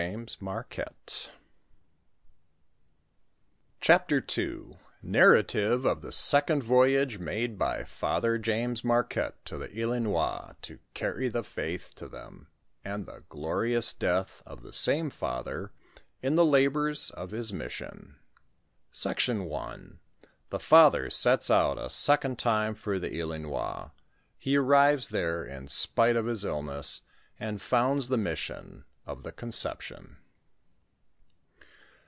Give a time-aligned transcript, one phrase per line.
[0.01, 0.09] ■ i
[0.39, 0.83] 4: ,j;
[3.81, 4.75] CHAPTER 11.
[5.03, 11.43] SARRATIVE OF TUB SECOND VOYAGB MADE BY FATHER JAMES MAftqVETTB TO THEILINOIS TO CARRY THE
[11.43, 12.47] FAITH TO THEM,
[12.83, 15.71] ASD THE OLORIOUS DEATH OF THE SAME FATHER
[16.23, 17.93] Ilf THE LABORS OF HIS MISSIOS.
[17.93, 18.13] ^^■
[18.91, 19.77] SECTION I.
[20.49, 23.91] THE FATHER BETS OCT A SECOND TIME FOR THE ILINOIS^BE
[24.47, 27.01] ASBIVES THERE IN SPITE OF HIS ILLNESS
[27.39, 30.17] AND FOUNDS THE MISSION OF THE CON CEPTION.